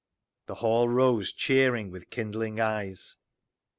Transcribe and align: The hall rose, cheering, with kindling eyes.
The 0.47 0.55
hall 0.55 0.89
rose, 0.89 1.31
cheering, 1.31 1.91
with 1.91 2.09
kindling 2.09 2.59
eyes. 2.59 3.17